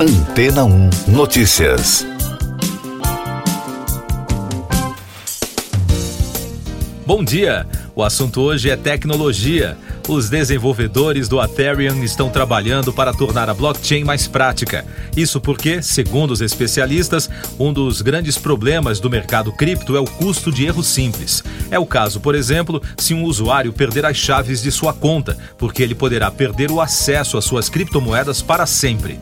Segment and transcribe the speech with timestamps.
[0.00, 2.06] Antena 1 Notícias.
[7.04, 7.66] Bom dia!
[7.96, 9.76] O assunto hoje é tecnologia.
[10.06, 14.86] Os desenvolvedores do Ethereum estão trabalhando para tornar a blockchain mais prática.
[15.16, 17.28] Isso porque, segundo os especialistas,
[17.58, 21.42] um dos grandes problemas do mercado cripto é o custo de erro simples.
[21.72, 25.82] É o caso, por exemplo, se um usuário perder as chaves de sua conta, porque
[25.82, 29.18] ele poderá perder o acesso às suas criptomoedas para sempre.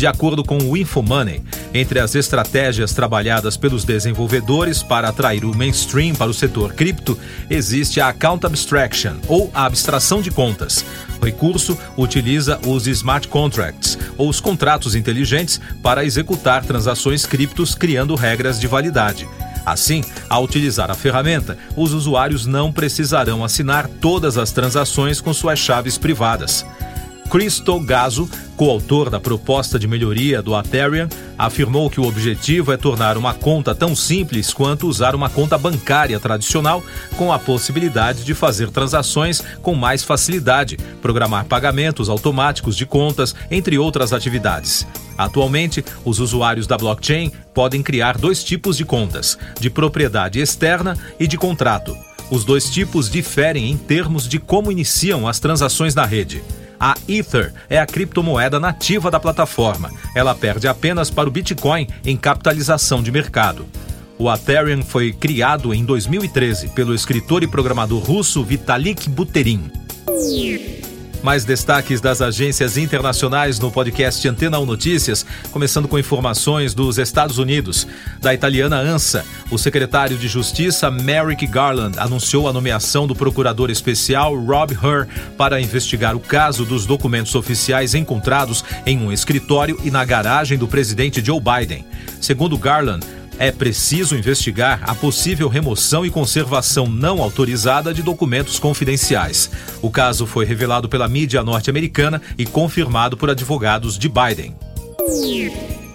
[0.00, 1.42] De acordo com o InfoMoney,
[1.74, 7.18] entre as estratégias trabalhadas pelos desenvolvedores para atrair o mainstream para o setor cripto,
[7.50, 10.82] existe a Account Abstraction, ou a abstração de contas.
[11.20, 18.14] O recurso utiliza os smart contracts, ou os contratos inteligentes, para executar transações criptos criando
[18.14, 19.28] regras de validade.
[19.66, 25.58] Assim, ao utilizar a ferramenta, os usuários não precisarão assinar todas as transações com suas
[25.58, 26.64] chaves privadas.
[27.30, 33.16] Cristo Gazo, coautor da proposta de melhoria do Ethereum, afirmou que o objetivo é tornar
[33.16, 36.82] uma conta tão simples quanto usar uma conta bancária tradicional,
[37.16, 43.78] com a possibilidade de fazer transações com mais facilidade, programar pagamentos automáticos de contas, entre
[43.78, 44.84] outras atividades.
[45.16, 51.28] Atualmente, os usuários da blockchain podem criar dois tipos de contas: de propriedade externa e
[51.28, 51.96] de contrato.
[52.28, 56.42] Os dois tipos diferem em termos de como iniciam as transações na rede.
[56.80, 59.90] A Ether é a criptomoeda nativa da plataforma.
[60.16, 63.66] Ela perde apenas para o Bitcoin em capitalização de mercado.
[64.18, 69.70] O Ethereum foi criado em 2013 pelo escritor e programador russo Vitalik Buterin.
[71.22, 77.36] Mais destaques das agências internacionais no podcast Antena 1 Notícias, começando com informações dos Estados
[77.36, 77.86] Unidos.
[78.20, 84.34] Da italiana ANSA, o secretário de Justiça Merrick Garland anunciou a nomeação do procurador especial
[84.34, 90.04] Rob Hur para investigar o caso dos documentos oficiais encontrados em um escritório e na
[90.04, 91.84] garagem do presidente Joe Biden.
[92.18, 93.06] Segundo Garland,
[93.40, 99.50] é preciso investigar a possível remoção e conservação não autorizada de documentos confidenciais.
[99.80, 104.54] O caso foi revelado pela mídia norte-americana e confirmado por advogados de Biden.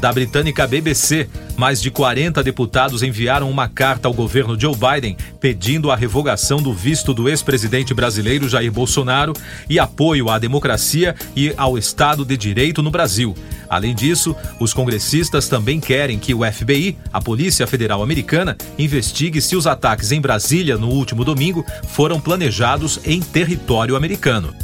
[0.00, 5.90] Da britânica BBC, mais de 40 deputados enviaram uma carta ao governo Joe Biden pedindo
[5.90, 9.32] a revogação do visto do ex-presidente brasileiro Jair Bolsonaro
[9.68, 13.34] e apoio à democracia e ao Estado de Direito no Brasil.
[13.68, 19.56] Além disso, os congressistas também querem que o FBI, a Polícia Federal Americana, investigue se
[19.56, 24.54] os ataques em Brasília no último domingo foram planejados em território americano.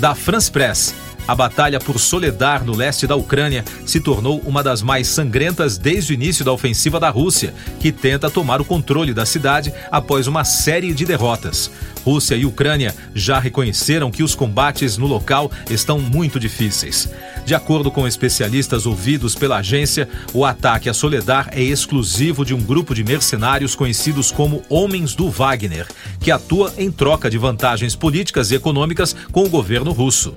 [0.00, 0.94] Da France Press.
[1.26, 6.12] A batalha por Soledar, no leste da Ucrânia, se tornou uma das mais sangrentas desde
[6.12, 10.44] o início da ofensiva da Rússia, que tenta tomar o controle da cidade após uma
[10.44, 11.70] série de derrotas.
[12.04, 17.08] Rússia e Ucrânia já reconheceram que os combates no local estão muito difíceis.
[17.44, 22.60] De acordo com especialistas ouvidos pela agência, o ataque a Soledar é exclusivo de um
[22.60, 25.86] grupo de mercenários conhecidos como Homens do Wagner,
[26.18, 30.34] que atua em troca de vantagens políticas e econômicas com o governo russo.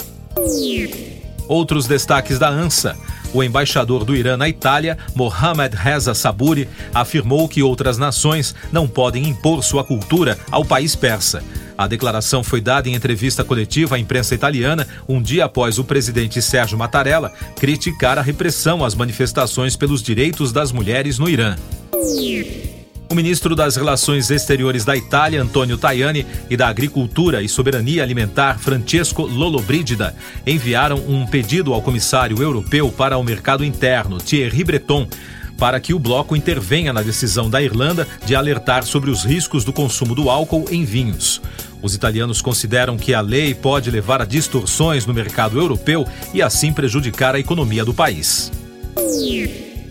[1.47, 2.96] Outros destaques da ANSA.
[3.34, 9.28] O embaixador do Irã na Itália, Mohamed Reza Saburi, afirmou que outras nações não podem
[9.28, 11.44] impor sua cultura ao país persa.
[11.78, 16.41] A declaração foi dada em entrevista coletiva à imprensa italiana um dia após o presidente
[16.41, 21.57] Sérgio Mattarella criticar a repressão às manifestações pelos direitos das mulheres no Irã.
[23.08, 28.58] O ministro das Relações Exteriores da Itália, Antonio Tajani, e da Agricultura e Soberania Alimentar,
[28.58, 35.08] Francesco Lollobrigida, enviaram um pedido ao comissário europeu para o mercado interno, Thierry Breton,
[35.58, 39.72] para que o bloco intervenha na decisão da Irlanda de alertar sobre os riscos do
[39.72, 41.42] consumo do álcool em vinhos.
[41.82, 46.74] Os italianos consideram que a lei pode levar a distorções no mercado europeu e assim
[46.74, 48.52] prejudicar a economia do país.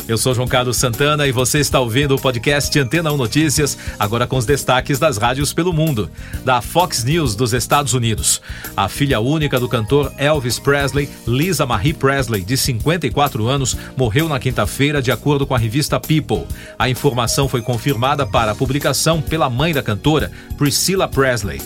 [0.06, 4.26] Eu sou João Carlos Santana e você está ouvindo o podcast Antena 1 Notícias, agora
[4.26, 6.10] com os destaques das rádios pelo mundo.
[6.44, 8.42] Da Fox News dos Estados Unidos.
[8.76, 14.38] A filha única do cantor Elvis Presley, Lisa Marie Presley, de 54 anos, morreu na
[14.38, 16.46] quinta-feira, de acordo com a revista People.
[16.78, 21.62] A informação foi confirmada para a publicação pela mãe da cantora, Priscilla Presley.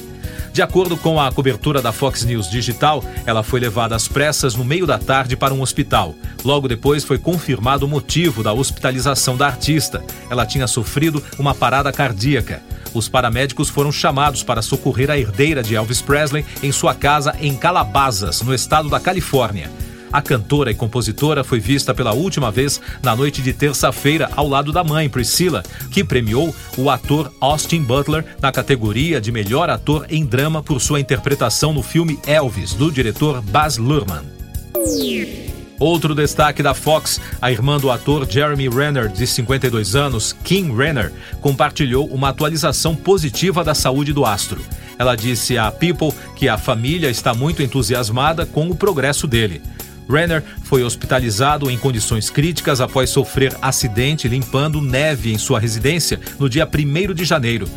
[0.59, 4.65] De acordo com a cobertura da Fox News Digital, ela foi levada às pressas no
[4.65, 6.17] meio da tarde para um hospital.
[6.45, 10.03] Logo depois foi confirmado o motivo da hospitalização da artista.
[10.29, 12.61] Ela tinha sofrido uma parada cardíaca.
[12.93, 17.55] Os paramédicos foram chamados para socorrer a herdeira de Elvis Presley em sua casa em
[17.55, 19.71] Calabasas, no estado da Califórnia.
[20.13, 24.73] A cantora e compositora foi vista pela última vez na noite de terça-feira ao lado
[24.73, 30.25] da mãe, Priscilla, que premiou o ator Austin Butler na categoria de melhor ator em
[30.25, 34.25] drama por sua interpretação no filme Elvis, do diretor Baz Luhrmann.
[35.79, 41.13] Outro destaque da Fox, a irmã do ator Jeremy Renner, de 52 anos, Kim Renner,
[41.41, 44.61] compartilhou uma atualização positiva da saúde do astro.
[44.99, 49.63] Ela disse à People que a família está muito entusiasmada com o progresso dele.
[50.09, 56.49] Renner foi hospitalizado em condições críticas após sofrer acidente limpando neve em sua residência no
[56.49, 57.69] dia 1 de janeiro.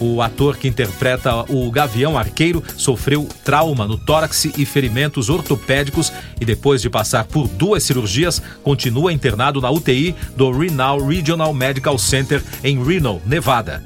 [0.00, 6.44] O ator que interpreta o Gavião Arqueiro sofreu trauma no tórax e ferimentos ortopédicos e,
[6.44, 12.42] depois de passar por duas cirurgias, continua internado na UTI do Reno Regional Medical Center
[12.62, 13.82] em Reno, Nevada.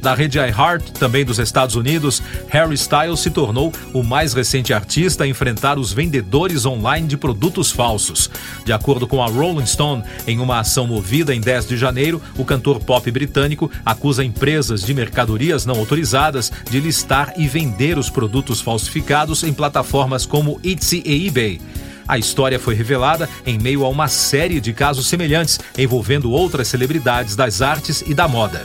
[0.00, 5.24] Da rede iHeart, também dos Estados Unidos, Harry Styles se tornou o mais recente artista
[5.24, 8.30] a enfrentar os vendedores online de produtos falsos.
[8.64, 12.44] De acordo com a Rolling Stone, em uma ação movida em 10 de janeiro, o
[12.46, 18.62] cantor pop britânico acusa empresas de mercadorias não autorizadas de listar e vender os produtos
[18.62, 21.60] falsificados em plataformas como Etsy e eBay.
[22.08, 27.36] A história foi revelada em meio a uma série de casos semelhantes envolvendo outras celebridades
[27.36, 28.64] das artes e da moda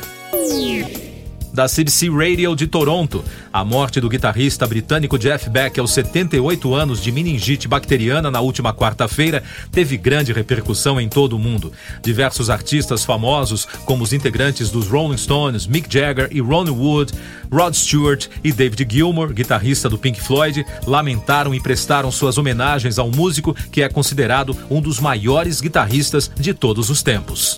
[1.56, 3.24] da CBC Radio de Toronto.
[3.52, 8.74] A morte do guitarrista britânico Jeff Beck aos 78 anos de meningite bacteriana na última
[8.74, 9.42] quarta-feira
[9.72, 11.72] teve grande repercussão em todo o mundo.
[12.04, 17.13] Diversos artistas famosos, como os integrantes dos Rolling Stones, Mick Jagger e Ronnie Wood,
[17.50, 23.10] Rod Stewart e David Gilmour, guitarrista do Pink Floyd, lamentaram e prestaram suas homenagens ao
[23.10, 27.57] músico que é considerado um dos maiores guitarristas de todos os tempos.